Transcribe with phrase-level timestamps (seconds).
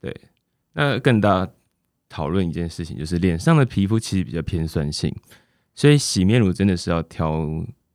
[0.00, 0.14] 对，
[0.72, 1.48] 那更大
[2.08, 5.14] 讨论一件事情，就是脸上的皮肤其实比较偏酸性，
[5.74, 7.46] 所以洗面乳真的是要挑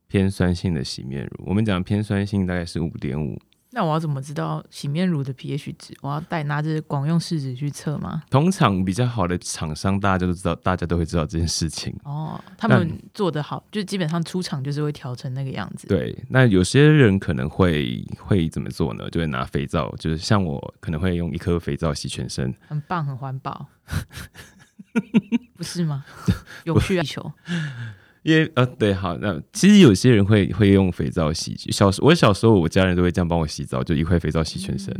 [0.07, 1.45] 偏酸性的洗面乳。
[1.45, 3.39] 我们讲偏酸性大概是五点五。
[3.75, 5.93] 那我要怎么知道洗面乳的 pH 值？
[5.99, 8.23] 我要带拿着广用试纸去测吗？
[8.29, 11.93] 通常比较好的厂商，大家都知道，大家都会知道这件事情。
[12.05, 15.87] 哦，他们做的好，就基本上出厂就是会调成那个样子。
[15.89, 19.09] 对，那有些人可能会会怎么做呢？
[19.09, 23.67] 就会拿肥皂，就是像我可能会用一颗肥皂洗全身，很棒，很环保，
[25.57, 26.05] 不是吗？
[26.63, 27.29] 有需求。
[28.25, 31.55] 因为呃，对，好，那其实有些人会会用肥皂洗。
[31.71, 34.91] 小时我小时候，我家人都会这样帮我洗澡，就一块肥皂洗全身。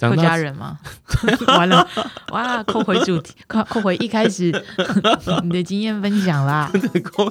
[0.00, 0.76] 客家人吗？
[1.46, 1.86] 完了，
[2.32, 4.50] 哇，扣回主题，扣扣回一开始
[5.44, 6.68] 你的经验分享啦。
[7.04, 7.24] 客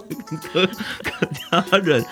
[0.46, 0.66] 客
[1.70, 2.06] 家人，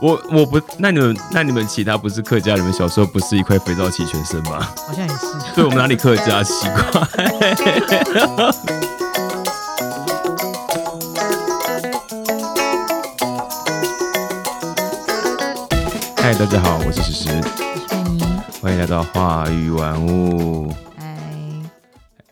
[0.00, 4.58] 我我不，那你们那你们其他不是客家人们小时候不是一块肥皂洗全身吗？
[4.88, 5.54] 好像也是。
[5.54, 7.06] 对我们哪里客家奇怪？
[16.38, 17.48] 大家好，我是诗诗，我是
[17.88, 18.22] 佩妮，
[18.60, 20.70] 欢迎来到话语玩物。
[20.98, 21.18] 哎，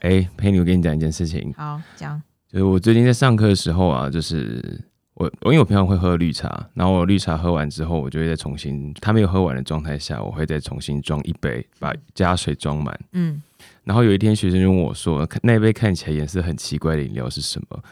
[0.01, 4.79] 哎，佩妮，我跟你讲一件事情，好讲，就是我最近在上课的时候啊，就是
[5.15, 13.01] 我我因为我平常会喝绿茶，然后我绿茶喝完之后，我就会再重新，它没有喝完的状态下，我会再重新装一杯，把加水装满。
[13.13, 13.41] 嗯，
[13.85, 17.83] 然后有一天学生就问我说，那杯看起来颜色很奇怪的饮料是什么？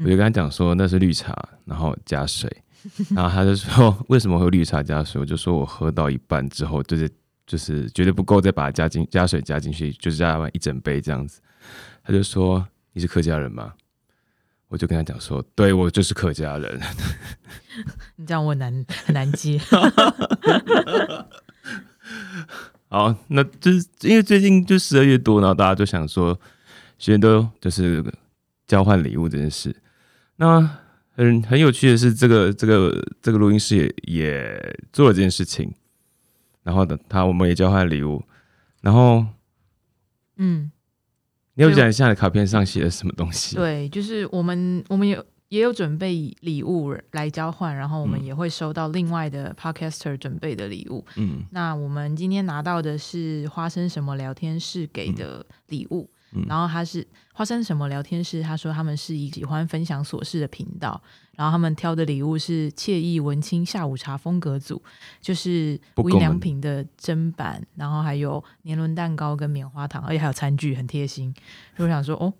[0.00, 1.32] 我就跟他讲说，那是绿茶，
[1.64, 2.50] 然后加水。
[3.14, 7.10] 然后他就说：“为什么喝绿茶加水？”我就说：“我喝到一半之后，就是
[7.46, 11.40] 就是觉得不够，再把它加进加水加进去，就是加完一整杯这样子。”
[12.04, 13.72] 他就说：“你是客家人吗？”
[14.68, 16.80] 我就跟他讲说：“对，我就是客家人。
[18.16, 19.60] ”你这样我难很难接。
[22.88, 26.38] 好，那就是因为最近就十二月多，然后大家就想说，
[26.98, 28.04] 学生都就是
[28.66, 29.74] 交换礼物这件事。
[30.36, 30.78] 那
[31.14, 35.72] 很很有趣的是，这个这个这个录音室也也做了这件事情，
[36.62, 38.22] 然后的他我们也交换礼物，
[38.80, 39.24] 然后，
[40.36, 40.70] 嗯，
[41.54, 43.56] 你要讲一下你卡片上写了什么东西？
[43.56, 51.04] 对，就是我们我们有也有准备礼物来交换，然后我们也会收到另外的 podcaster 准备的礼物。
[51.16, 56.08] 嗯，那我们今天拿到的是花生什么聊天室给的礼物。
[56.48, 58.42] 然后他是花生什么聊天室？
[58.42, 61.00] 他说他们是以喜欢分享琐事的频道。
[61.34, 64.80] 然后他们挑的礼物是惬意文青下午茶风格组，
[65.20, 71.34] 就是无印良品的砧板，然后还有年轮蛋糕跟棉花糖，而且还有餐具，很贴心。
[71.78, 72.32] 我想说，哦，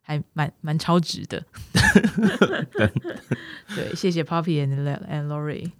[0.00, 1.44] 还蛮蛮超值的。
[3.76, 5.70] 对，谢谢 Poppy and and Lori。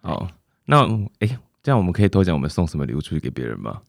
[0.00, 0.28] 好，
[0.66, 0.86] 那
[1.18, 3.82] 哎，这样我们可以多讲我们送什么礼物出去给别人吗？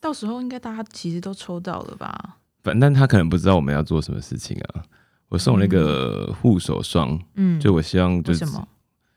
[0.00, 2.38] 到时候应该大家其实都抽到了吧？
[2.66, 4.82] 反正他可能不知道我们要做什么事情啊。
[5.28, 8.44] 我送那个护手霜，嗯，就我希望就是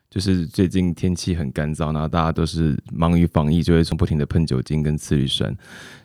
[0.08, 5.52] 就是最近天气很干燥，然后大家都是忙于防疫，就会从不停的喷酒精跟次氯酸，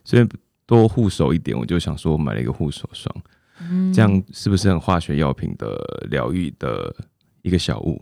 [0.04, 0.28] 所以
[0.66, 1.56] 多护手一点。
[1.56, 3.16] 我就想说，我买了一个护手霜，
[3.60, 5.76] 嗯，这样是不是很化学药品的
[6.10, 6.96] 疗愈的
[7.44, 8.02] 一个小物？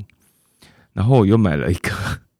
[0.93, 1.91] 然后我又买了一个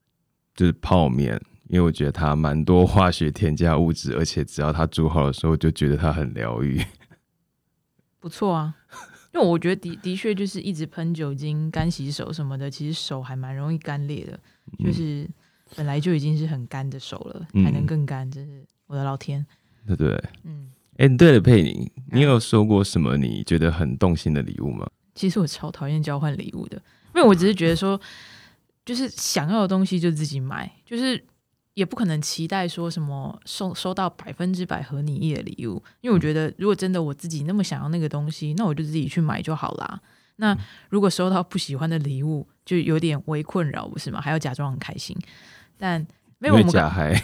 [0.55, 1.41] 就是泡面。
[1.69, 6.83] 因为我觉得它蛮多化学添加物质，而且只要它煮好的时候，就觉得它很疗愈。
[8.19, 8.75] 不错啊，
[9.33, 14.39] 因为我觉得的的确就是一直喷酒精、干洗手什么的，其实手还蛮容易干裂的。
[14.79, 15.27] 就是
[15.75, 19.45] 本来就已经是很干的手了，还能更干，真是我的老天！
[19.87, 24.89] 对对，嗯，哎，对了，佩妮，你有收过什么你觉得很动心的礼物吗？
[25.15, 26.77] 其实我超讨厌交换礼物的，
[27.15, 27.99] 因为我只是觉得说，
[28.85, 31.25] 就是想要的东西就自己买，就是。
[31.73, 39.99] 也不可能期待说什么收收到百分之百合你意的礼物，因为我觉得如果真的我自己那么想要那个东西，那我就自己去买就好啦。
[40.35, 40.55] 那
[40.89, 44.19] 如果收到不喜欢的礼物，就有点微困扰，不是吗？
[44.21, 45.15] 还要假装很开心，
[45.77, 46.05] 但
[46.39, 47.23] 没有我们假嗨，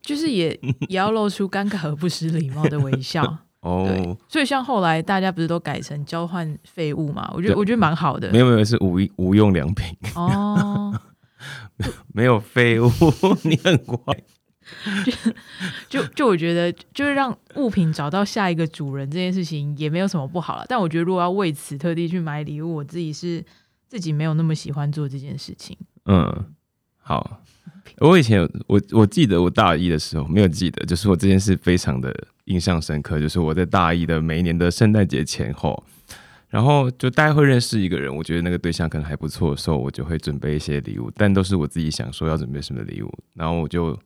[0.00, 4.16] 就是也 也要露出尴尬而不失礼貌的微笑 哦。
[4.28, 7.30] 所以像后来大家不是都改成交换废物嘛？
[7.34, 10.92] 我觉得我觉得蛮好的，没有没有是无无用良品哦。
[12.12, 12.90] 没有废物，
[13.44, 13.98] 你很乖。
[15.88, 20.66] 就就就我觉得，就是让物品找到下一个主人这件事情也没有什么不好了。
[20.68, 23.42] 但我觉得，如果要为此特地去买礼物，我自己是
[23.86, 25.76] 自己没有那么喜欢做这件事情。
[26.04, 26.54] 嗯，
[26.98, 27.40] 好。
[28.00, 32.14] 我以前我我记得我大一的时候没有记得，就是我这件事非常的
[32.44, 35.82] 印象深刻，就是我在大一的每一年的圣诞节前后。
[36.48, 43.98] 然后就大家会认识一个人，我觉得那个对象可能还不错的时候，我就会准备一些礼物，但都是我自己想说要准备什么礼物，然后我就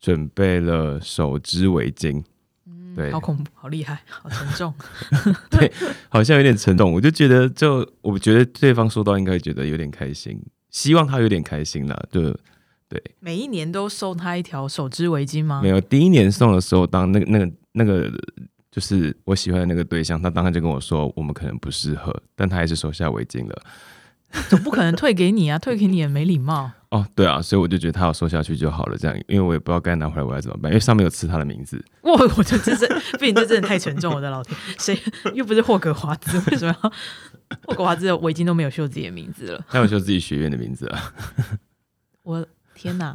[0.00, 2.24] 准备了手织围巾。
[2.66, 4.74] 嗯对，好恐怖，好厉害，好沉重。
[5.50, 5.70] 对，
[6.08, 6.92] 好像有点沉重。
[6.92, 11.96] 我就觉得，就我觉得对方收到应该觉得有点开心，希望他有点开心啦。
[12.10, 12.34] 就
[12.88, 15.60] 对，每一年都送他一条手织围巾吗？
[15.62, 18.10] 没有，第一年送的时候，当那个那个那个
[18.70, 23.62] 就是我喜欢的那个对象，他当时就跟我说，我们可能不适合，但他还是收下围巾了。
[24.50, 25.56] 总不可能退给你啊！
[25.60, 26.70] 退给你也没礼貌。
[26.90, 31.82] 哦，对啊，所以我就觉得他要收下去就好了，这样，因为我也不知道该拿回来我要怎么办，因为上面有刺他的名字。
[32.02, 32.86] 我我就真是，
[33.18, 34.98] 毕竟这真的太沉重，我的老天，谁
[35.32, 36.92] 又不是霍格华兹，为什么要
[37.68, 39.64] 霍格华兹的围巾都没有绣自己的名字了？
[39.66, 41.14] 他有绣自己学院的名字啊！
[42.22, 43.14] 我天哪，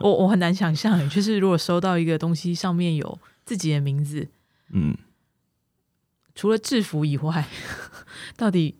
[0.00, 4.28] 我我很难想象，就是如果收到一个东西上面有自己的名字，
[4.72, 4.96] 嗯，
[6.34, 7.46] 除了制服以外，
[8.36, 8.76] 到底？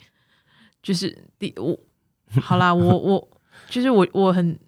[0.80, 1.78] 就是第我
[2.40, 3.28] 好啦，我我
[3.68, 4.58] 就是我我很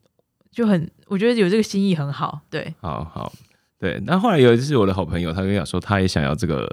[0.51, 3.33] 就很我觉得有这个心意很好，对，好好
[3.79, 3.99] 对。
[4.05, 6.69] 那后来有一次我的好朋友，他跟我说他也想要这个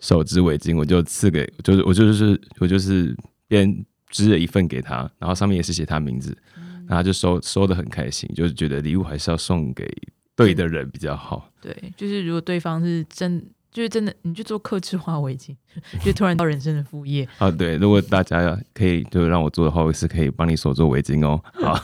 [0.00, 3.16] 手织围巾，我就赐给，就是我就是我就是
[3.46, 3.72] 编
[4.10, 6.36] 织了一份给他，然后上面也是写他名字，
[6.86, 9.88] 然后就收收的很开心，就是觉得礼物还是要送给
[10.34, 11.50] 对的人比较好。
[11.60, 13.48] 对，就是如果对方是真。
[13.72, 15.56] 就是真的，你就做客制化围巾，
[16.04, 17.50] 就突然到人生的副业 啊！
[17.50, 21.42] 对，如果大家可以就让我做的话，我是可以帮你手做围巾哦。
[21.58, 21.74] 好，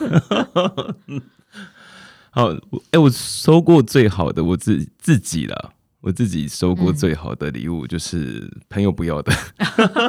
[2.29, 2.49] 好，
[2.91, 5.73] 哎，我收过最好的我自自己了。
[6.01, 9.33] 我自己收过最好的礼物就是朋友不要的，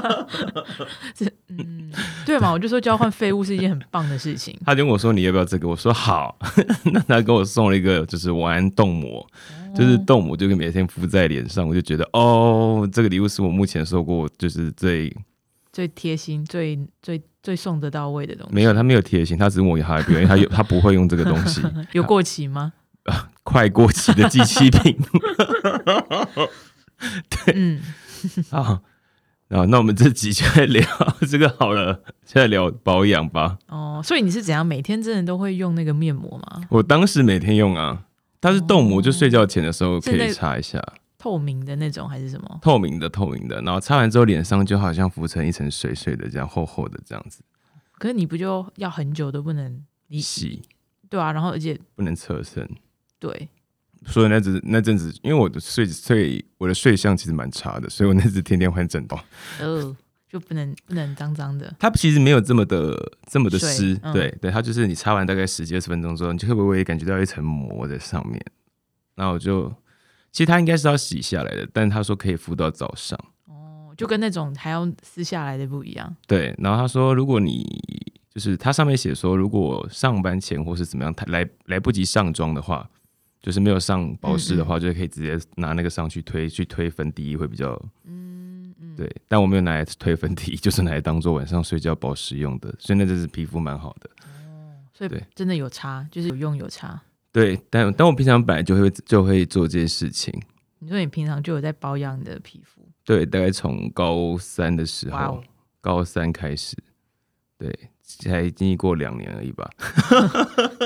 [1.19, 1.91] 是嗯，
[2.25, 2.53] 对嘛？
[2.53, 4.57] 我就说交换废物是一件很棒的事情。
[4.65, 5.67] 他就跟我说你要不要这个？
[5.67, 6.39] 我说好。
[6.93, 9.27] 那他给我送了一个就是玩冻膜，
[9.75, 11.67] 就是冻膜就可以每天敷在脸上。
[11.67, 15.13] 我就觉得哦，这个礼物是我目前收过就是最
[15.73, 18.55] 最贴心、最最最送得到位的东西。
[18.55, 21.61] 没有，他没有贴心，他只是我还因为他有他不会用这个东西。
[21.91, 22.73] 有过期吗？
[23.51, 24.97] 快过期的机器品，
[27.29, 27.81] 对，嗯，
[28.49, 28.81] 好，
[29.49, 30.87] 那我们这集就在聊
[31.29, 33.59] 这个好了，现在聊保养吧。
[33.67, 36.63] 哦，所以你是怎样每天真的都会用那个面膜吗？
[36.71, 38.05] 我当时每天用啊，
[38.41, 40.81] 它是冻膜，就睡觉前的时候可以擦一下，
[41.19, 42.61] 透明的那种还是什么？
[42.63, 47.43] 透明的，透明的，然后擦完之后脸上就好像浮成一层水水的，这样厚厚的这样子。
[47.99, 49.85] 可是你不就要很久都不能
[50.21, 50.63] 洗？
[51.09, 52.71] 对啊，然后而且不能侧身。
[53.21, 53.49] 对，
[54.07, 59.19] 所以那阵那阵子，因为我的睡睡我的睡相其实蛮差的，所以我那阵天天换枕头，
[59.61, 59.95] 哦，
[60.27, 61.73] 就不能不能脏脏的。
[61.79, 62.97] 它其实没有这么的
[63.29, 68.43] 这么的湿，对对，它就是你擦完大概十几二十分钟之后，你就会不会感觉到一层膜在上面。
[69.17, 69.69] 然后我就
[70.33, 73.19] 其实它应该是要洗下来的，但是他说可以敷到早上。
[73.45, 76.17] 哦，就跟那种还要撕下来的不一样。
[76.27, 77.67] 对，然后他说如果你
[78.33, 82.89] 就是他上面写说，如果上班前或是怎么样，他来来不及上妆的话。
[83.43, 87.73] 就是没有上保湿的话，就可以直接拿那个上去推，去推粉底液会比较，
[88.05, 89.11] 嗯嗯，对。
[89.27, 94.11] 但我没有拿来推粉底，就是拿来当做晚上睡觉保湿用的，所以那真是皮肤蛮好的。
[94.25, 97.01] 哦，所以真的有差，就是有用有差。
[97.33, 100.35] 对，但但我平常本来就会就会做这些事情。
[100.79, 102.87] 你说你平常就有在保养你的皮肤？
[103.05, 105.43] 对，大概从高三的时候，
[105.81, 106.77] 高三开始，
[107.57, 107.73] 对。
[108.19, 109.71] 才经历过两年而已吧，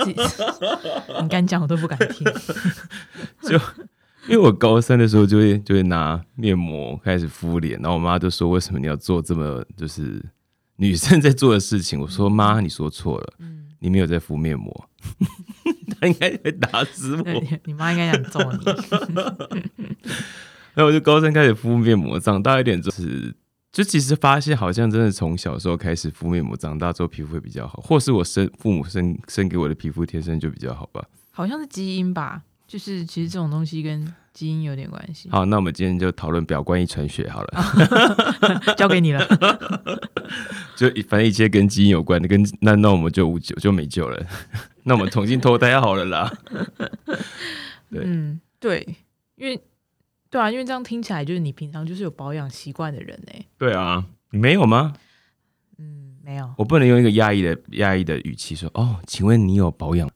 [1.22, 2.26] 你敢讲我都不敢听。
[3.48, 3.56] 就
[4.28, 10.24] 因为我高三的时候就会就会拿面膜开始敷脸，然后我妈就说：“为什么你要做这么就是
[10.76, 13.34] 女生在做的事情？”我说：“妈，你说错了，
[13.80, 14.88] 你没有在敷面膜。
[16.00, 17.42] ”她应该会打死我。
[17.64, 18.58] 你妈应该想揍你。
[20.74, 23.34] 然后我就高三开始敷面膜，长大一点就是。
[23.74, 31.04] 就其实发现，好像真的从小时候开始敷面膜，长大之后皮肤会比较好，或是我生父母生生给我的皮肤天生就比较好吧？
[31.32, 35.28] 好像是基因吧，就是其实这种东西跟基因有点关系。
[35.28, 37.64] 好，那我们今天就讨论表观遗传学好了
[38.78, 39.26] 交给你了。
[40.76, 44.24] 就反正一切跟基因有关的，跟那那我们就无救就没救了。
[44.84, 46.32] 那我们重新脱胎好了啦。
[47.90, 48.86] 对，嗯，对，
[49.34, 49.60] 因为。
[50.34, 53.32] 对啊，因为这样听起来就是你平常就是有保养习惯的人呢。
[53.56, 54.92] 对啊，你没有吗？
[55.78, 56.52] 嗯，没有。
[56.58, 60.10] 我不能用一个压抑的压抑的语气说哦，请问你有保养？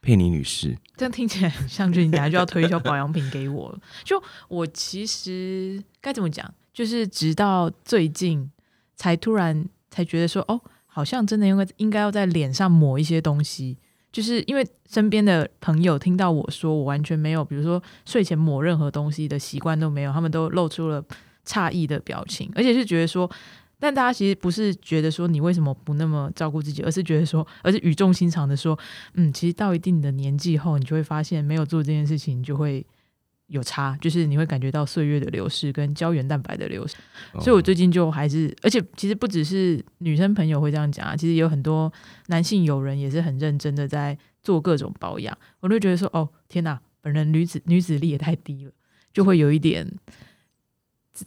[0.00, 3.80] 佩妮女士，这样听起来很像，就你等下就要推销保养品给我了。
[4.04, 8.48] 就我其实该怎么讲，就是直到最近
[8.94, 13.78] 才突然才觉得说，哦，好像真的应该应该要在脸上抹一些东西。
[14.14, 21.04] 就是因为身边的朋友听到我说我完全没有，比如说睡前抹任何东西的习惯都没有，他们都露出了
[21.44, 23.28] 诧异的表情，而且是觉得说，
[23.80, 28.78] 但大家其实不是觉得说你为什么不那么照顾自己，而是觉得说，而是语重心长的说，
[29.14, 32.86] 嗯，其实到一定的年纪后，你就会发现没有做这件事情，就会
[33.48, 36.96] 有差，就是你会感觉到岁月的流逝跟胶原蛋白的流失。
[37.40, 41.92] 所以我最近就还是，而且其实不只是女生朋友会这样讲啊，其实有很多
[42.28, 45.36] 男性友人也是很认真的在做各种保养。
[45.60, 48.72] 我都觉得说，哦天哪，本人女子女子力也太低了，
[49.12, 49.86] 就会有一点，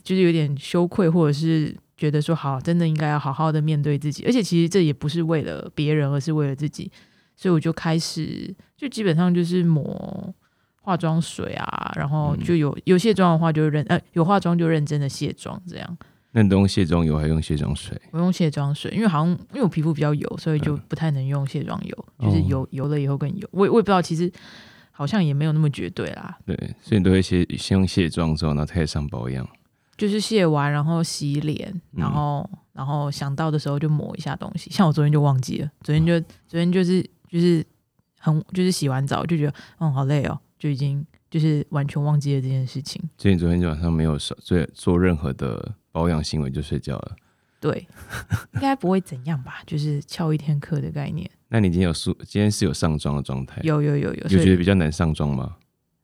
[0.03, 4.25] 就是有点羞愧，或者是觉得说，好，真的应该要好好的面对自己。
[4.25, 6.91] 而且其实这也不是为了别人，而是为了自己。
[7.36, 10.33] 所以我就开始，就基本上就是抹
[10.88, 15.98] 化妆水啊，然后就有有卸妆的话就认，呃，有化妆就认真的卸妆这样。
[16.32, 18.01] 那你都用卸妆油还用卸妆水？
[18.12, 23.46] 我用卸妆水，因为好像因为我皮肤比较油，所以就不太能用卸妆油，就是油油了以后更油。
[23.51, 24.32] 我我也不知道，其实
[24.91, 26.38] 好像也没有那么绝对啦。
[26.46, 29.46] 对，所以你都会先先用卸妆之后，然后再上保养。
[29.98, 34.70] 就是卸完然后洗脸，然后然后想到的时候就抹一下东西。
[34.70, 36.17] 像我昨天就忘记了，昨天就
[36.48, 37.06] 昨天就是。
[37.29, 37.62] 就是
[38.20, 43.01] 很就是洗完澡就觉得嗯好累哦，就已经就是完全忘记了这件事情。
[43.17, 47.15] 所以你昨天晚上没有做做任何的保养行为就睡觉了？
[47.59, 47.87] 对，
[48.55, 49.61] 应该不会怎样吧？
[49.65, 51.29] 就是翘一天课的概念。
[51.49, 53.59] 那你今天有素今天是有上妆的状态？
[53.63, 55.55] 有有有有，有觉得比较难上妆吗？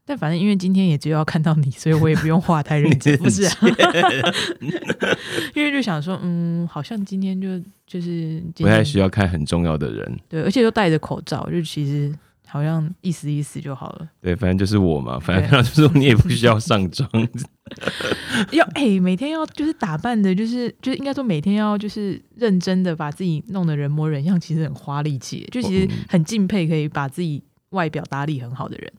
[0.06, 3.44] 但反正因为今天也只有要看到你，所以我也不用画太认真， 不是？
[3.46, 3.56] 啊
[5.56, 7.48] 因为就想说，嗯，好像今天就
[7.88, 12.14] 就是不太需要看很重要的人，对，而且又戴着口罩，就其实
[12.54, 14.08] 好像意思意思就好了。
[14.22, 17.10] 对，反正就是我嘛，反正就是你也不需要上妆，
[18.54, 28.94] 要哎，每天要就是打扮的，就是就是应该说每天要就是认真的把自己弄得人模人样，其实很花力气，就其实很敬佩可以把自己外表打理很好的人。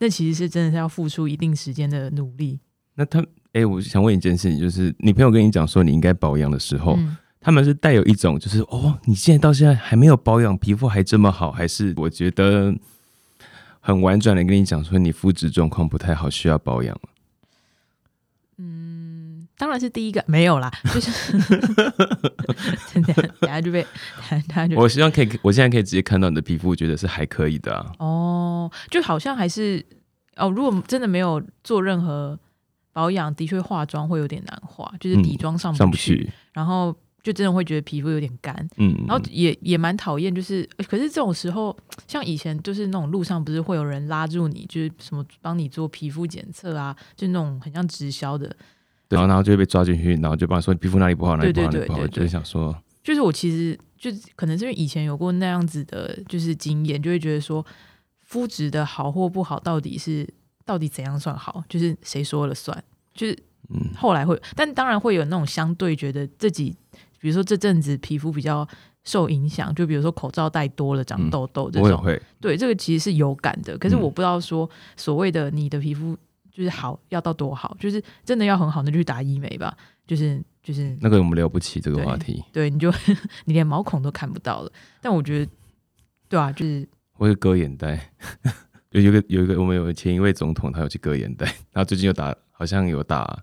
[0.00, 2.58] 那其实是真的是要付出一定时间的努力。
[2.96, 6.98] 那他，哎，我想问一件事情，就是你朋友跟你讲说你应该保养的时候，
[7.40, 12.74] 他们是带有一种就是哦，你现在到现在还没有保养，皮肤还这么好，还是我觉得
[13.86, 17.00] 很婉转的跟你讲说你肤质状况不太好，需要保养
[18.58, 21.38] 嗯，当然是第一个没有啦，就是
[23.38, 23.86] 等下就被
[24.74, 27.92] 我希望可以，我现在可以直接看到你的皮肤，觉得是还可以的啊。
[28.00, 29.86] 哦，就好像还是
[30.34, 32.36] 哦，如果真的没有做任何
[32.92, 36.92] 保养，的确化妆会有点难化，就是底妆上不去，然后
[37.26, 48.46] 就真的会觉得皮肤有点干，嗯，然后也也蛮讨厌，就是可是这种时候，像以前就是那种路上不是会有人拉住你，就是什么帮你做皮肤检测啊，就那种很像直销的，
[49.08, 53.76] 然后然后就会被抓进去，然后就帮你说皮肤哪里不好，哪里不好，哪里不好，就是想说，就是我其实。
[53.98, 57.64] 就可能是因为以前有过那样子的，就是经验，就会觉得说
[58.20, 60.28] 肤质的好或不好，到底是
[60.66, 61.64] 到底怎样算好？
[61.66, 62.84] 就是谁说了算？
[63.14, 63.32] 就是
[63.70, 66.76] 嗯，后来会，但当然会有那种相对觉得自己，
[67.18, 68.66] 比如说这阵子皮肤比较
[69.04, 72.04] 受影响，就比如说口罩戴多了长痘痘这种，
[72.40, 73.76] 对这个其实是有感的。
[73.78, 76.16] 可是我不知道说所谓的你的皮肤
[76.50, 79.76] 就是好要到多好，就是真的要很好，那就去打医美吧。
[80.06, 82.92] 就是就是那个我们聊不起这个话题，对，你就
[83.44, 84.70] 你连毛孔都看不到了。
[85.00, 85.50] 但我觉得，
[86.28, 88.12] 对啊，就是我会割眼袋，
[88.90, 93.42] 有一个有一个我们有前一位总统，他有去割眼袋，然后最近又打，好像有打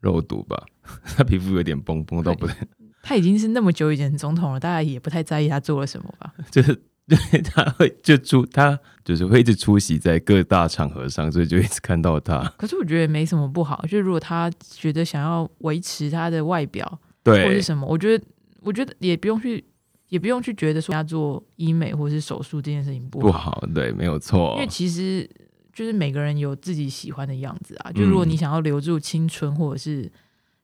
[0.00, 0.62] 肉毒吧，
[1.16, 2.54] 他皮肤有点崩崩到不对。
[3.02, 6.32] 他已经是那么久以前总统了，大家也不太在意他做了什么吧？
[6.50, 6.80] 就是。
[7.08, 12.42] 对， 他会就出，他就是会一直出席在各大场合上，所以就一直看到他。
[12.58, 18.24] 可是我觉得没什么不好，就如果他觉得想要维持他的外表，对，或者什么，我觉得，
[18.60, 19.64] 我觉得也不用去，
[20.08, 23.64] 也不用去觉得说他做医美或者是手术这件事情不不好。
[23.72, 24.54] 对，没有错。
[24.54, 25.30] 因为其实
[25.76, 27.92] 就是每个人有自己喜欢的样子啊。
[27.92, 30.10] 就如果你想要留住青春，或者是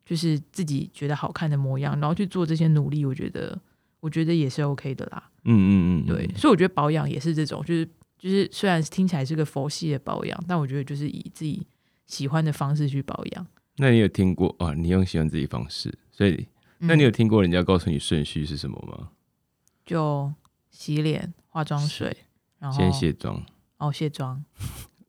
[0.04, 3.60] 就是自己觉得好看的模样，然后去做这些努力，我觉得。
[4.02, 7.88] 我觉得也是 OK 的啦，嗯嗯嗯，对，所以我觉得保养也是这种，就是
[8.18, 11.64] 就是虽然听起来是个佛系的保养，但我觉得就是以自己
[12.06, 13.46] 喜欢的方式去保养。
[13.76, 14.74] 那你有听过啊？
[14.74, 19.10] 你用喜欢自己方式，所以那你有听过人家告诉你顺序是什么吗？
[19.86, 20.32] 就
[20.72, 22.16] 洗脸、化妆水，
[22.58, 23.40] 然后先卸妆。
[23.78, 24.44] 哦，卸妆，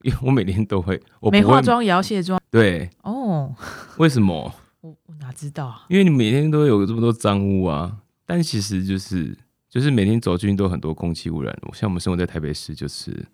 [0.04, 2.38] 因为我每天都会，我没化妆也要卸妆。
[2.50, 3.54] 对，哦，
[3.96, 4.54] 为什么？
[4.82, 5.86] 我我哪知道啊？
[5.88, 8.00] 因为你每天都有这么多脏污啊。
[8.26, 9.36] 但其实就是
[9.68, 13.26] 就是每天走进都很多空气污染，像我们生活在台北市，就是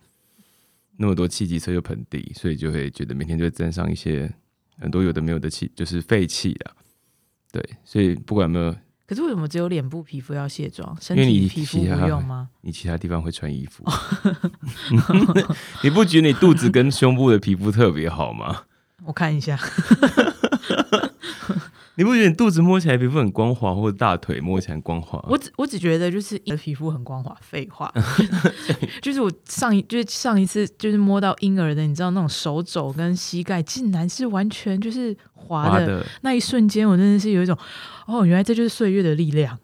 [0.97, 4.33] 那么多汽机车又盆地，所以就会觉得每天就会沾上一些
[4.79, 6.73] 很多有的没有的气，就是废气啊。
[7.53, 8.75] 对，所以不管有没有，
[9.11, 12.49] 可是为什么只有脸部皮肤要卸妆，身体皮肤不用吗？
[12.63, 13.83] 你其他地方会穿衣服，
[15.83, 18.63] 你不觉得你肚子跟胸部的皮肤特别好吗？
[19.05, 19.59] 我看一下。
[22.01, 25.23] 你不觉得你肚子摸起来皮肤很光滑，或者大腿摸起来光滑？
[25.29, 27.93] 我只我只觉得就是你的皮肤很光滑，废话，
[29.03, 36.03] 就是我上一就是上一次就是摸到婴儿的，你知道那种手肘跟膝盖竟然是完全就是滑的。
[36.23, 37.55] 那一瞬间，我真的是有一种
[38.07, 39.59] 哦，原来这就是岁月的力量。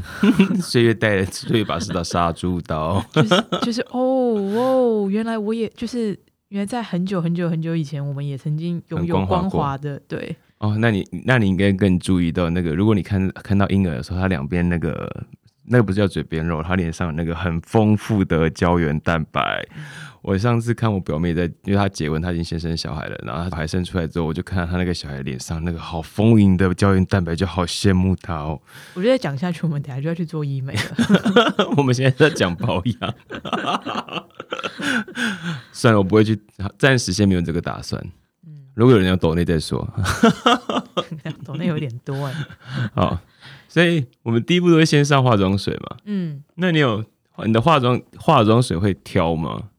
[0.62, 10.76] 岁月带来岁月把是把杀猪刀，就是就是哦哦，原来我也就是原来在很久很久很久以前，我们也曾经拥有光滑的对哦。
[10.78, 15.26] 那你那你应该更注意到那个，如果你看看到婴儿的时候，他两边那个
[15.66, 19.66] 那个不是叫嘴边肉，他脸上有那个很丰富的胶原蛋白。
[20.22, 28.58] 我上次看我表妹在，因为她结婚，她已经先生小孩了，然后她小孩生出来之后，我就看到她那个小孩脸上那个好丰盈的胶原蛋白，就好羡慕她哦。
[28.94, 31.66] 我觉得讲下去，我们等下就要去做医美了。
[31.76, 33.14] 我们现在在讲保养，
[35.72, 36.40] 算了，我不会去，
[36.78, 38.02] 暂时先没有这个打算。
[38.74, 39.86] 嗯，如果有人要抖内再说。
[41.44, 42.34] 抖内有点多哎。
[42.94, 43.20] 好，
[43.68, 45.96] 所以我们第一步都会先上化妆水嘛。
[46.04, 47.04] 嗯，那你有
[47.44, 49.70] 你的化妆化妆水会挑吗？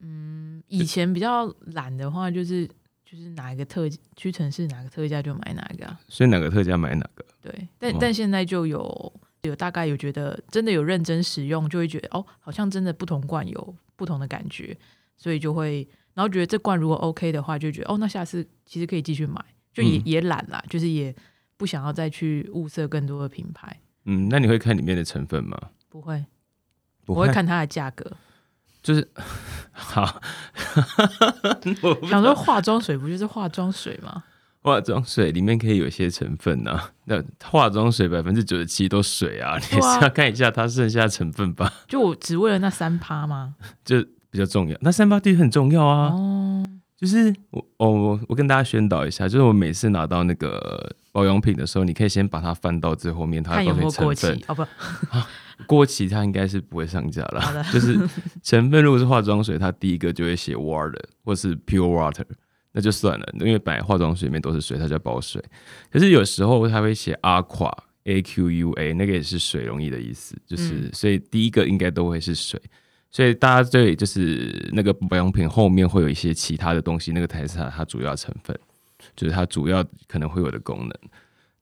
[0.00, 2.66] 嗯以前比较懒的话，就是
[3.04, 7.24] 就是哪一个特屈臣氏哪个特价就买哪个，所以哪个特价买哪个。
[7.40, 9.12] 对，但但现在就有
[9.42, 14.76] 有大概有觉得真的有认真使用，就会觉得哦，好像真的不同罐有不同的感觉，
[15.18, 19.42] 所以就会然后觉得这罐如果 OK 的话，就觉得哦，那下次其实可以继续买，
[19.72, 21.14] 就也也懒啦，就是也
[21.56, 23.80] 不想要再去物色更多的品牌。
[24.04, 25.56] 嗯，那你会看里面的成分吗？
[25.88, 26.24] 不会，
[27.06, 28.10] 我会看它的价格。
[28.82, 29.08] 就是
[29.70, 30.20] 好，
[32.10, 34.24] 想说化妆水不就是化妆水吗？
[34.60, 36.80] 化妆水里面可以有一些成分呢。
[37.04, 41.72] 那化妆水百分之九十七都水啊，你是要看一下它剩下成分吧？
[41.86, 43.54] 就我只为了那三趴吗？
[43.84, 46.08] 就比较重要，那三趴的确很重要啊。
[46.08, 46.64] 哦，
[46.96, 54.26] 就是我我我跟大家宣导一下，就是我每次拿到那个保养品的时候，你可以先把它翻到最后面，它有没有过期？
[54.48, 54.66] 哦不。
[55.68, 57.96] 过期它应该是不会上架了，就是
[58.42, 62.24] 成分如果是化妆水，它第一个就会写 water 或是 pure water，
[62.72, 65.40] 那就算了，因为本来化妆水里面都是水，它叫保水。
[65.88, 67.70] 可是有时候它会写 aqua
[68.04, 72.60] a q u a，那个也是水容易的意思，就是所以第一个应该都会是水，
[73.12, 78.58] 所以大家对就是那个保养品后面会有一些其他的东西，那个才是它主要成分，
[79.14, 80.90] 就是它主要可能会有的功能。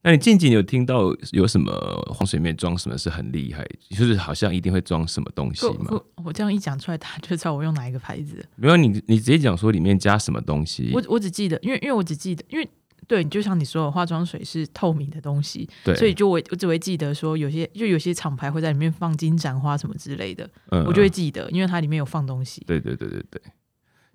[0.02, 1.70] 那你近几年有听到有什么
[2.08, 6.00] 黄水面装什么是很厉害，就是好像一定会装什么东西吗？
[6.24, 8.42] 我这样一讲出来，他就知道我用哪一个牌子。
[8.56, 10.90] 没有你，你直接讲说里面加什么东西。
[10.94, 12.66] 我我只记得，因为因为我只记得，因为
[13.10, 22.62] 对，就像你说的，化妆水是透明的东西，对，所以就我我只会记得说有些就有些厂牌会在里面放金盏花什么之类的，嗯，我就会记得，因为它里面有放东西。
[22.68, 23.42] 对对对对对，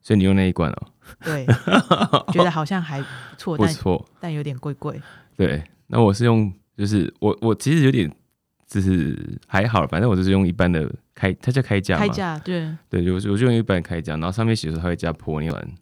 [0.02, 0.88] 所以你用那一罐哦。
[1.26, 1.46] 对，
[2.32, 5.02] 觉得好像还不错，不错，但有点贵贵。
[5.36, 5.62] 对。
[5.88, 8.12] 那我是用，就是我我其实有点，
[8.66, 15.76] 就是还好，反正我就是用一般的开，它叫开架开架对对，我我就用一般开架，然后上面写说它会加玻尿酸。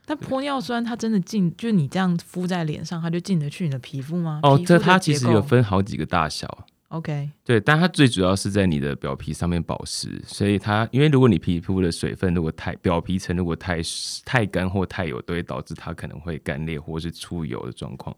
[0.00, 4.40] 嗯，但玻尿酸它真的进，就是你这样敷在脸上，它就进得去你的皮肤吗？
[4.42, 6.66] 哦，这它其实有分好几个大小。
[6.88, 13.80] OK，对，但它最主要是在你的表皮上面保湿，所以它因为如果你皮肤的水分如果太表皮层如果太
[14.24, 18.16] 太干或太油，都会导致它可能会干裂或是出油的状况。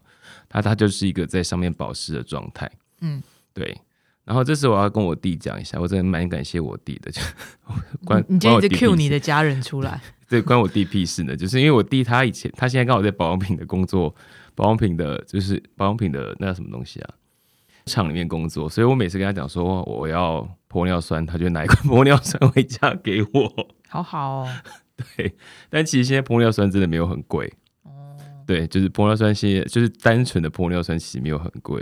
[0.49, 2.67] 它它就是一个在上面保湿的状态。
[3.01, 3.21] 嗯，
[3.53, 3.79] 对。
[4.25, 7.11] 然后这次我要跟我弟讲一下，我真的蛮感谢我弟的。
[7.11, 7.21] 就
[8.03, 10.01] 关你今天一直 Q 你的家人出来，
[10.33, 11.37] 对，关我弟屁事呢。
[11.37, 14.15] 就是因为我弟他以前他现在刚好在保养品的工作，
[14.55, 17.13] 保养品的就是保养品的那什么东西啊？
[17.85, 23.67] 厂里面工作，所以我每次跟他讲说我要玻尿酸，他就拿一罐 玻尿酸回家给我。
[23.87, 24.49] 好好哦，
[25.15, 25.35] 对，
[25.69, 28.17] 但其实现在玻尿酸真的没有很贵哦。
[28.47, 31.79] 对，就是玻尿酸，现在就是单纯的玻尿酸，其实没有很贵。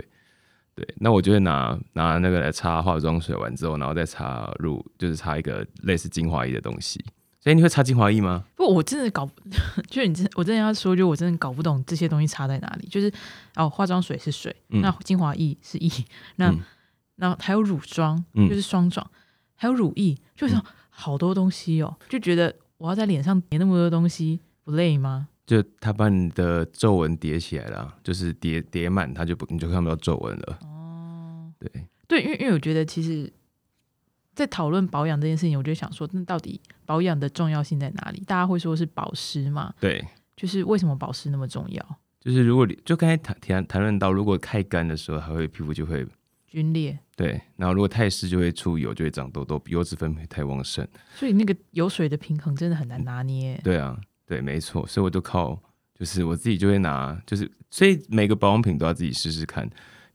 [0.74, 7.02] 对，那我就会拿拿那个来擦化妆水完之后，然后再擦入，就是擦一个类似精华液的东西。
[7.42, 8.44] 所以你会擦精华液吗？
[8.54, 9.28] 不，我真的搞，
[9.90, 12.86] 就是你真，我真的要说，就我真的搞不懂这些东西差在哪里。
[12.86, 13.12] 就是
[13.56, 15.90] 哦，化妆水是水，那精华液是液，
[16.36, 16.54] 那
[17.16, 19.04] 那还有乳霜，就是霜状，
[19.56, 20.54] 还有乳液，就是
[20.88, 21.92] 好多东西哦。
[22.08, 25.26] 就觉得我要在脸上叠那么多东西，不累吗？
[25.44, 30.58] 就它把你的皱纹叠起来了，就是叠叠满，它就不你就看不到皱纹了。
[30.62, 31.68] 哦，对
[32.06, 33.32] 对，因为因为我觉得其实。
[34.34, 38.22] 在讨论保养这件事情，我就想说，那到底保养的重要性在哪里？
[38.26, 39.72] 大家会说是保湿嘛？
[39.80, 40.04] 对，
[40.36, 41.98] 就是为什么保湿那么重要？
[42.20, 46.06] 就是如果你就刚才谈谈谈论到，如果太干的时候，它会皮肤就会
[46.50, 46.98] 皲裂。
[47.16, 50.86] 对，然后如果太湿就会出油，就会长痘痘，油脂分泌太旺盛。
[51.14, 53.60] 所以那个油水的平衡真的很难拿捏。
[53.64, 55.60] 对啊，对，没错，所以我就靠。
[55.94, 59.64] 就是我自己就会拿，就是所以每个保养品都要自己试试看，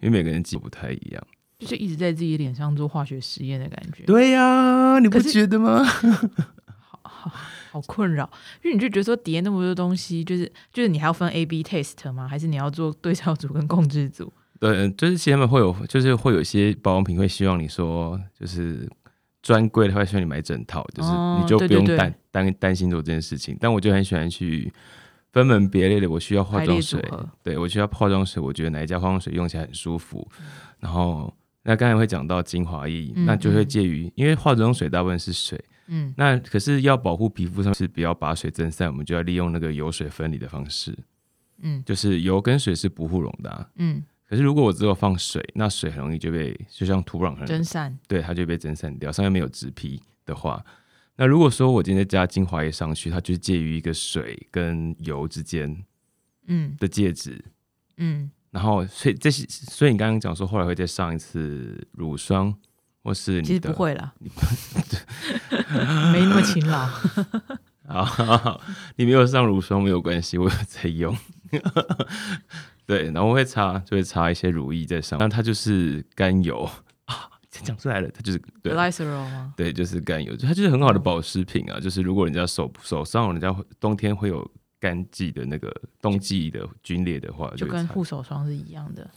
[0.02, 1.28] 因为每个人肌不太一样，
[1.60, 4.04] 就是一直在自己脸上做化学实验的感觉。
[4.04, 5.84] 对呀，你不觉得吗？
[6.80, 7.32] 好好
[7.72, 8.30] 好困扰，
[8.64, 12.28] 因为你就觉得说叠那么多东西，就是就是你还要分 A B test 吗？
[12.28, 14.32] 还是你要做对照组跟控制组？
[14.60, 18.90] 对，就是其实他们会有，就是会有一些保养品会希望你说，就是
[19.44, 23.56] 专柜的话希望你买整套，就是你就不用担担担心做这件事情。
[23.60, 24.72] 但我就很喜欢去
[25.32, 27.04] 分门别类的，我需要化妆水，
[27.44, 30.28] 对我需要化妆水，我觉得哪一家化妆水用起来很舒服。
[30.80, 31.32] 然后
[31.68, 40.98] 那刚才会讲到精华液，那就会介于，因为化妆水大部分是水，嗯，那可是要保护皮肤上是不要把水蒸散，我们就要利用那个油水分离的方式，
[41.60, 44.02] 嗯，就是油跟水是不互溶的，嗯。
[44.26, 49.12] 可是如果我只有放水，那水很容易就被就像土壤蒸散，对，它就被蒸散掉。
[49.12, 50.66] 上面没有植皮的话，
[51.18, 55.84] 那如果说我今天加精华液上去，它就介于一个水跟油之间，
[56.48, 57.44] 嗯的介质，
[57.98, 58.32] 嗯。
[58.58, 62.52] 然后所以这些，所以你刚刚讲说后来会再上一次乳霜，
[63.04, 64.16] 或是其实不会了，
[66.12, 66.90] 没那么勤劳。
[67.88, 68.60] 好，
[68.96, 71.16] 你没有上乳霜没有关系，我有在用。
[72.88, 76.68] 对，然后我会擦，就会擦一些乳液在上，那它就是甘油
[77.06, 79.54] 啊，讲出来了，它就是对 l y c e r o 吗？
[79.56, 81.80] 对，就是甘油，它就是很好的保湿品啊。
[81.80, 89.10] 就是如果人家手手上，人家冬天会有干季的那个冬季的皲裂的话，就跟护手霜是一样的。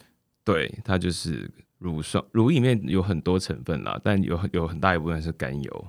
[0.43, 5.87] 对，它就是乳霜，乳里面有很多成分啦，但有有很大一部分是甘油。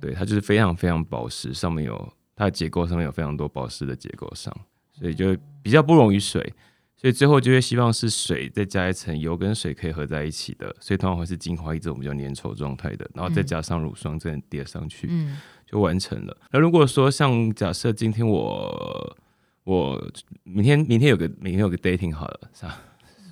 [0.00, 4.54] 对，它就是非常非常保湿，上面有它的结构上面有非常多保湿的结构上，
[4.92, 6.52] 所以就比较不溶于水。
[6.98, 16.36] 所以最后就会希望是水再加一层油跟水可以合在一起的，所以通常会是精华一种比较粘稠状态的，然后再加上乳霜这样叠上去，嗯，就完成了。
[16.52, 19.16] 那如果说像假设今天我
[19.64, 20.10] 我
[20.44, 22.78] 明天明天有个明天有个 dating 好了，是吧？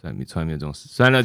[0.03, 1.23] 算从来没有这种事，算了。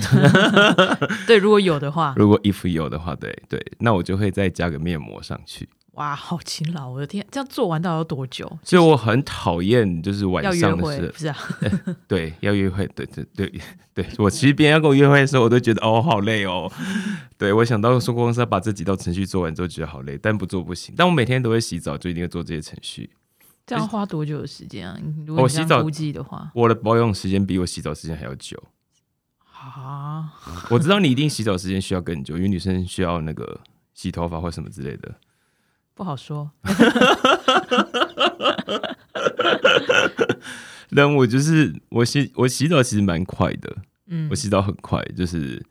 [1.27, 5.67] 对，如果有的话，如果 if 有的话，对对，那我就会再加个面膜上去。
[5.99, 6.89] 哇，好勤劳！
[6.89, 8.49] 我的天， 这样做完到要多久？
[8.63, 11.37] 所以我很讨厌，就是晚上的事，不是啊？
[12.07, 13.61] 对，要约会，对对对
[13.93, 14.07] 对。
[14.17, 16.71] 我其实别人要跟我约会的时候，我都觉得哦，好累哦。
[17.37, 20.95] 对我想到说公司要把这几道程序做完之后，觉得好累，但不做不行。
[20.97, 23.09] 但我每天都会洗澡，就一定要做这些程序。
[23.67, 24.97] 这样花多久的时间啊？
[25.37, 28.57] 我洗澡估计的话，我的保养时间比我洗澡时间还要久。
[29.51, 30.31] 啊，
[30.71, 33.59] 我知道你一定洗澡时间需要更久，因为女生需要那个
[33.93, 35.13] 洗头发或什么之类的。
[35.99, 36.49] 不好说，
[40.95, 43.75] 但我就是我洗我洗澡其实蛮快的，
[44.07, 45.61] 嗯，我洗澡很快，就是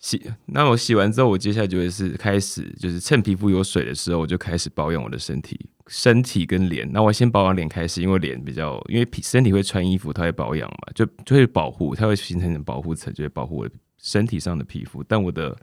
[0.00, 0.20] 洗。
[0.46, 6.90] 那我洗完之后，我接下来就会是开始，就是趁皮肤有水的时候，我就开始保养我的身体，身体跟脸。
[6.90, 15.04] 那我先保养脸开始，因为脸比较，因为皮身体会穿衣服，它会保养嘛，就就会保护，它会形成保护层，就会保护我身体上的皮肤。
[15.04, 15.56] 但我的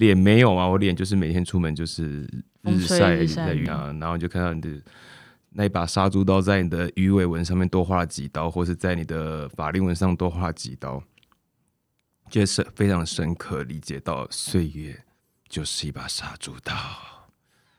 [0.00, 2.28] 脸没有啊，我脸就是每天出门就是。
[2.62, 4.68] 日晒日晒啊，然后就看到你的
[5.48, 11.02] 那一把杀猪刀在你的鱼尾纹上面多画了几刀，或是在你的法令纹上多画几刀，
[12.28, 15.02] 就是非常深刻理解到岁月
[15.48, 16.74] 就是一把杀猪刀。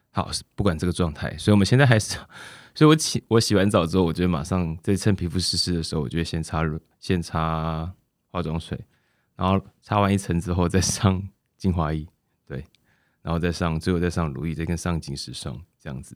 [0.09, 2.17] 好，不管这个状态，所以我们现在还是，
[2.73, 6.63] 所以我洗我洗完澡之后，我就马上在趁皮肤湿湿的时候，我就会先擦
[6.99, 7.93] 先擦
[8.31, 8.83] 化妆水，
[9.35, 11.21] 然后擦完一层之后再上
[11.55, 12.07] 精华液。
[13.21, 16.15] 然后再上，最后再上乳液，再跟上紧实霜这样子。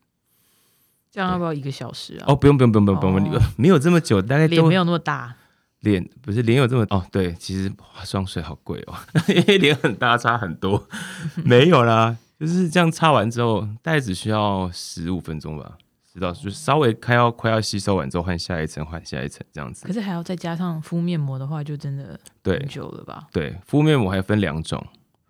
[1.11, 2.25] 这样要不要一个小时啊？
[2.27, 5.35] 哦，不用不用不用不用不用， 没有这么久，大概脸没有那么大。
[5.81, 7.05] 脸不是脸有这么哦？
[7.11, 8.95] 对，其实化妆水好贵哦，
[9.29, 10.87] 因为脸很大，差很多。
[11.45, 15.77] 没有啦，就是这样擦完之后，大概只需要十五分钟吧，
[16.11, 19.85] 知道就稍微快要快要吸收完之后，换下一层，换下一层这样子。
[19.85, 23.27] 可是还要再加上敷面膜的话，就真的很久了吧？
[23.31, 24.83] 对，敷面膜还分两种。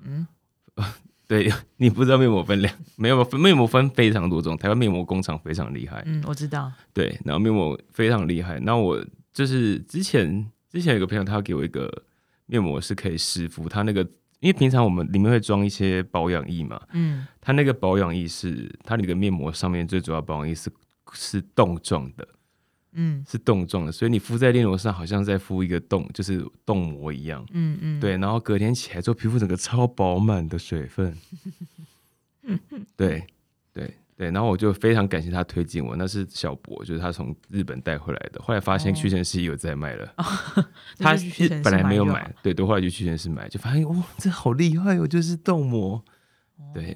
[0.03, 0.25] 嗯。
[1.27, 6.03] 对你不知道面膜分两没有分面膜分非常多种，台湾面膜工厂非常厉害。
[6.05, 6.71] 嗯，我知道。
[6.93, 8.59] 对，然后面膜非常厉害。
[8.59, 11.91] 那我就是之前之前有个朋友，他给我一个
[12.45, 14.01] 面膜是可以湿敷，他那个
[14.39, 20.71] 因为平常我们里面会装一些保养液嘛，嗯，他那个保养液是它那个面膜上面最主要保养液是
[21.13, 22.27] 是冻状的。
[22.95, 27.45] 嗯，是冻状的，所以你敷在面膜上，好像在敷一个冻，就是冻膜一样。
[27.51, 31.15] 嗯嗯，对，然后隔天起来之后，皮肤整个超饱满的水分。
[32.95, 33.23] 对
[33.73, 38.41] 对对，然后我就非常感谢他推荐我，那是小博，就是他从日本带回来的。
[38.41, 40.13] 后来发现屈臣氏有在卖了，
[40.97, 41.15] 他
[41.63, 46.03] 本来没有买，对，都，后来就屈臣氏买，就发现哇，这好厉害哦，就是冻膜。
[46.73, 46.95] 对，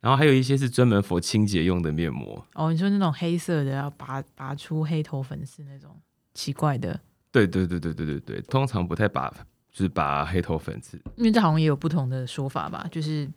[0.00, 2.44] 然后还有一些是专门 for 清洁用的面膜。
[2.54, 5.94] 哦，你说那种黑色的，要拔拔出黑头粉刺那种
[6.34, 6.98] 奇怪的？
[7.30, 9.28] 对对对对对对对，通常不太拔，
[9.70, 11.00] 就是拔黑头粉刺。
[11.16, 13.30] 因为这好像也有不同的说法吧，就是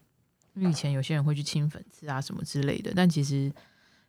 [0.56, 3.52] 因为以前有些人会去清粉刺啊什么之类的，但其实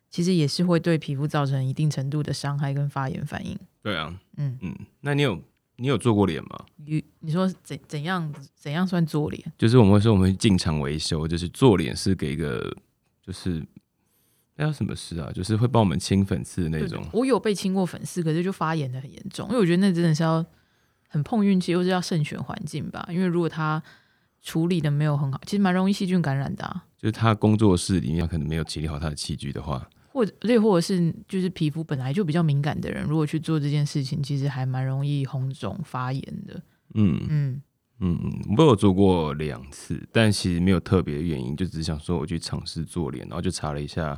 [0.08, 3.58] 其实也是会对皮肤造成一定程度的伤害跟发炎反应。
[3.82, 5.38] 对啊，嗯嗯，那你有
[5.76, 6.64] 你有做过脸吗？
[6.76, 9.52] 你你说怎怎样怎样算做脸？
[9.58, 12.74] 就是我们会说我们会进场维修，就是做脸是给一个
[13.22, 13.64] 就是
[14.56, 15.32] 那叫什么事啊？
[15.32, 17.04] 就是会帮我们清粉刺的那种。
[17.12, 20.44] 我有被清过粉刺，可是就发炎的很严重，因为我觉得那真的是要
[21.08, 23.04] 很碰运气，或是要慎选环境吧。
[23.10, 23.82] 因为如果他
[24.42, 26.82] 处理的没有很好，其实蛮容易细菌感染的。
[26.96, 29.88] 就是他工作室里面可能没有处理好他的器具的话。
[30.14, 36.54] 或者，亦或者是就是皮肤本来就比较敏感的人，如果去做这件事情，其实还蛮容易红肿发炎的。
[36.94, 37.62] 嗯嗯
[37.98, 44.16] 嗯嗯，我有做过两次，但其实没有特别的原因，就只是想说我去尝试做脸，然后就查了一下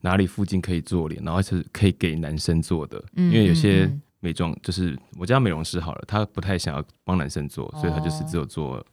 [0.00, 3.88] 哪里附近可以做脸，然后是可以给男生做的，因为有些
[4.18, 8.84] 美妆就是我家美容师好了，他不太想要帮男生做，所以他就是只有做。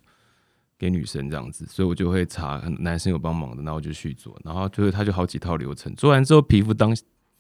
[0.78, 6.96] 给女生这样子，所以我就会查男生有帮忙的，然后就去做，然后就是他就好几套流程，做完之后皮肤当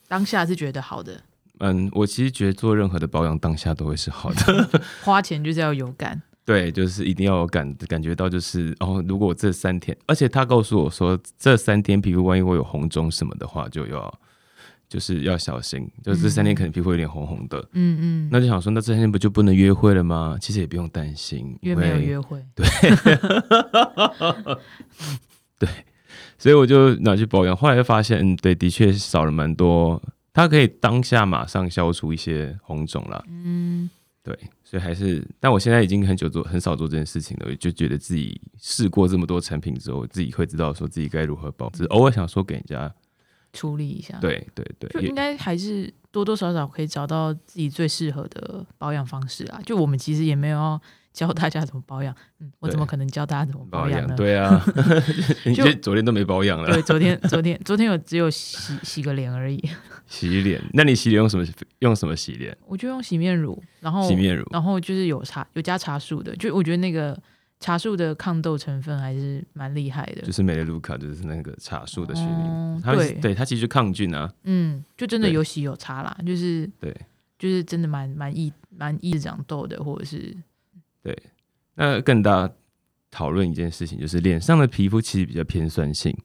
[0.07, 1.21] 当下是觉得好的。
[1.59, 6.21] 嗯，我其实觉得做任何的保养当下都会是好的， 花钱就是要有感。
[6.45, 14.19] 对，就是一定要有感感觉到，就是哦，如果这三天，而且他告诉我说这三天皮肤万一会有红肿什么的话，就要。
[14.89, 20.37] 就是要小心，就这三天可能皮肤有点红红的，嗯嗯，那就想说，那这三天不就不能约会了吗？
[20.39, 22.65] 其实也不用担心，因为没有约会，对，
[25.59, 25.67] 对，
[26.37, 33.89] 所以我就拿去保养，后来就发现，嗯，对，的确少了蛮多，它可以当下马上消除一些红肿了，嗯，
[34.23, 42.89] 对，所以还是，但我现在已经很久做很少做这件事情了，我就觉得自己试过这么多产品之后，自己会知道说自己该如何保，只是偶尔想说给人家。
[43.53, 49.59] 处理一下，对对对，就应该还是多多少少可以找到自己最适合的保养方式啊。
[49.65, 50.81] 就我们其实也没有要
[51.13, 54.15] 教大家怎么保养，嗯，我怎么可能教大家怎么保养呢？
[54.15, 54.63] 对啊，
[55.55, 56.71] 就昨天都没保养了。
[56.71, 59.61] 对，昨天昨天昨天有只有洗洗个脸而已。
[60.05, 60.61] 洗脸？
[60.73, 61.45] 那你洗脸用什么？
[61.79, 62.55] 用什么洗脸？
[62.65, 67.17] 我就用洗面乳，然后洗面乳，然后就是有茶有加茶树的，就我觉得那个。
[67.59, 76.95] 茶树的抗痘成分还是蛮厉害的，就是美乐卢卡，就是那个茶树的训练，对，对，它其实抗菌啊，嗯，就真的有洗有擦啦，就是对，
[77.39, 80.35] 就是真的蛮蛮易蛮易长痘的，或者是
[81.01, 81.17] 对。
[81.73, 82.49] 那更大
[83.09, 86.15] 讨论一件事情，就是脸上的皮肤其实比较偏酸性，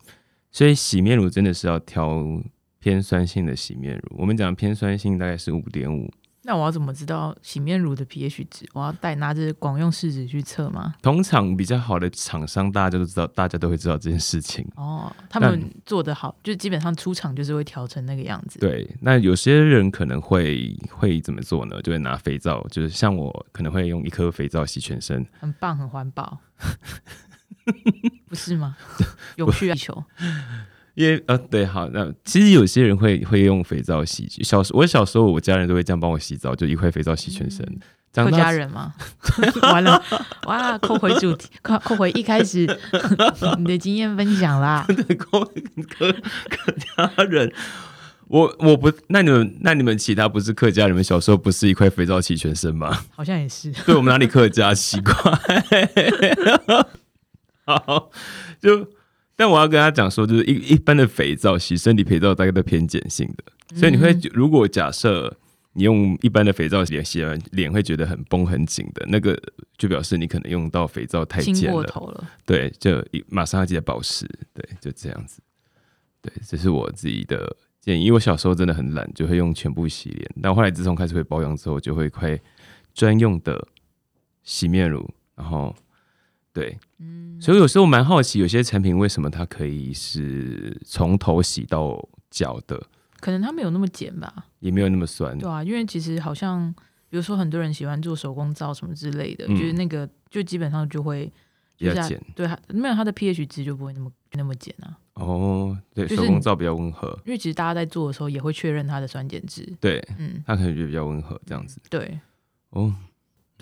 [0.50, 2.22] 所以洗面乳真的是要挑
[2.78, 4.16] 偏酸性的洗面乳。
[4.18, 6.10] 我们讲偏酸性大概是五点五。
[6.44, 8.68] 那我要怎么知道洗面乳的 pH 值？
[8.72, 10.94] 我要带拿着广用试纸去测吗？
[11.00, 14.66] 通常比较好的厂商，大家都知道，大家都会知道这件事情。
[14.74, 18.58] 哦，他们做的好，就基本上出厂就是会调成那个样子。
[18.58, 21.80] 对，那有些人可能会会怎么做呢？
[21.82, 26.40] 就会拿肥皂，就是像我可能会用一颗肥皂洗全身，很棒，很环保，
[28.28, 28.76] 不是吗？
[29.36, 30.02] 有需要求。
[30.94, 34.28] 因为呃对好，那其实有些人会会用肥皂洗。
[34.42, 37.66] 小时我小时候，我家人都会这样帮我洗澡，就一块肥皂洗全身。
[38.14, 38.92] 客家人吗？
[39.62, 40.04] 完了
[40.44, 40.76] 哇！
[40.76, 42.66] 扣回主题，扣扣回一开始
[43.56, 44.86] 你的经验分享啦。
[44.86, 45.40] 客
[45.88, 46.12] 客
[46.50, 47.50] 客家人，
[48.28, 53.02] 我我不那你们那你们其他不是客家人们小时候不是一块肥皂洗全身吗？
[53.16, 53.72] 好像也是。
[53.86, 55.14] 对我们哪里客家奇怪？
[57.64, 58.10] 好
[58.60, 58.86] 就。
[59.42, 65.36] 但我要跟他讲说，就是一一般的肥皂洗身体肥皂大概都偏碱性的，所以你会如果假设
[65.72, 69.36] 你用一般的肥皂洗洗完脸会觉得很绷很紧的那个，
[69.76, 72.24] 就表示你可能用到肥皂太碱了。
[72.46, 74.24] 对，就马上要记得保湿。
[74.54, 75.42] 对，就这样子。
[76.20, 78.04] 对，这是我自己的建议。
[78.04, 80.30] 因为我小时候真的很懒，就会用全部洗脸。
[80.40, 82.38] 但后来自从开始会保养之后，就会快
[82.94, 83.66] 专用的
[84.44, 85.74] 洗面乳，然后。
[86.52, 92.80] 对，嗯，所以有时候蛮好奇，有些产品为什么它可以是从头洗到脚的？
[93.20, 96.70] 可能它没有那么碱吧，也没有那么酸，对啊，因为其实好像，
[97.08, 101.32] 比如说很多人喜欢做手工皂什么之类的，就是那个就基本上就会
[101.78, 104.98] 比较碱，对它没有它的 pH 值就不会那么那么碱啊。
[105.14, 112.18] 哦，对，手工皂比较温和，因为其实大家在做的时候也会确认它的酸碱值，对，嗯，它可能就比较温和这样子，对，
[112.70, 112.94] 哦。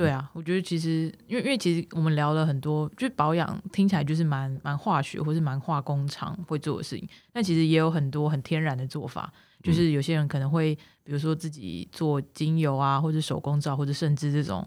[0.00, 9.30] 对啊，我觉得其实，因为因为其实我们聊了很多，就保养听起来就是蛮蛮化学或是蛮化工厂会做的事情，但其实也有很多很天然的做法，
[9.62, 14.66] 就是有些人可能会，比如说自己做精油啊，或者手工皂，或者甚至这种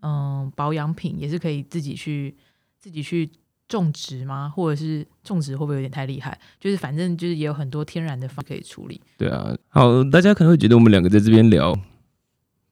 [0.00, 2.34] 嗯保养品，也是可以自己去
[2.80, 3.30] 自己去
[3.68, 4.52] 种植吗？
[4.54, 6.36] 或者是种植会不会有点太厉害？
[6.58, 9.00] 就是反正就是也有很多天然的方可以处理。
[9.16, 11.78] 对啊，好，大家可能会觉得我们两个在这边聊，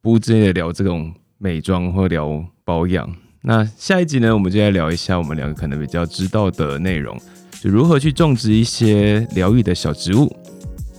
[0.00, 3.12] 不直接聊这种美妆或聊保养。
[3.40, 7.20] 那下一集呢，我们就来聊一下我们两个可能比较知道的内容，
[7.60, 10.26] 就如何去种植一些疗愈的小植物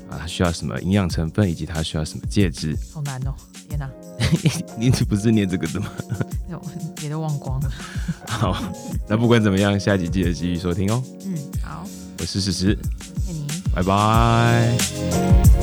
[0.09, 2.77] 啊，它需要什么营养成分，以及它需要什么介质。
[2.93, 3.33] 好难哦，
[3.69, 3.89] 天哪！
[4.77, 5.87] 你不是念这个的吗？
[6.51, 6.61] 有，
[7.01, 7.71] 也都忘光了。
[8.27, 8.61] 好，
[9.07, 11.01] 那不管怎么样，下集记得继续收听哦。
[11.25, 11.87] 嗯，好，
[12.19, 12.77] 我是史实，
[13.25, 15.62] 谢谢你，拜拜。